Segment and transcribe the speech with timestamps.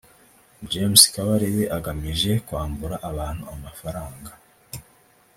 [0.71, 4.31] James Kabarebe agamije kwambura abantu amafaranga